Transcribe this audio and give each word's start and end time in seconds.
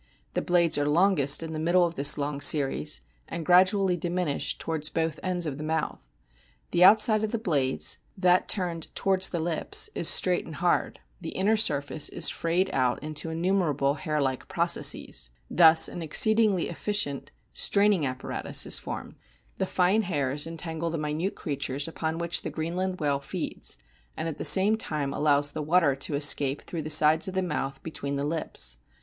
The 0.33 0.41
blades 0.41 0.79
are 0.79 0.87
longest 0.87 1.43
in 1.43 1.53
the 1.53 1.59
middle 1.59 1.85
of 1.85 1.93
this 1.93 2.17
long 2.17 2.41
series, 2.41 3.01
and 3.27 3.45
gradually 3.45 3.95
diminish 3.95 4.57
towards 4.57 4.89
both 4.89 5.19
ends 5.21 5.45
of 5.45 5.59
the 5.59 5.63
mouth. 5.63 6.07
The 6.71 6.83
outside 6.83 7.23
of 7.23 7.31
the 7.31 7.37
blades, 7.37 7.99
that 8.17 8.47
turned 8.49 8.87
towards 8.95 9.29
the 9.29 9.37
lips, 9.37 9.91
is 9.93 10.07
straight 10.09 10.47
and 10.47 10.55
hard; 10.55 11.01
the 11.21 11.29
inner 11.35 11.55
side 11.55 11.91
is 11.91 12.29
frayed 12.29 12.71
out 12.73 13.03
into 13.03 13.29
innumerable 13.29 13.93
hair 13.93 14.19
like 14.19 14.47
processes. 14.47 15.29
Thus 15.51 15.87
an 15.87 16.01
exceedingly 16.01 16.67
efficient 16.67 17.29
straining 17.53 18.05
84 18.05 18.09
A 18.09 18.09
BOOK 18.15 18.21
OF 18.21 18.25
WHALES 18.29 18.33
apparatus 18.37 18.65
is 18.65 18.79
formed. 18.79 19.15
The 19.59 19.67
fine 19.67 20.01
hairs 20.01 20.47
entangle 20.47 20.89
the 20.89 20.97
minute 20.97 21.35
creatures 21.35 21.87
upon 21.87 22.17
which 22.17 22.41
the 22.41 22.49
Greenland 22.49 22.99
whale 22.99 23.19
feeds, 23.19 23.77
and 24.17 24.27
at 24.27 24.39
the 24.39 24.45
same 24.45 24.77
time 24.77 25.13
allows 25.13 25.51
the 25.51 25.61
water 25.61 25.93
to 25.93 26.15
escape 26.15 26.63
through 26.63 26.81
the 26.81 26.89
sides 26.89 27.27
of 27.27 27.35
the 27.35 27.43
mouth 27.43 27.83
between 27.83 28.15
the 28.15 28.25
lips. 28.25 28.77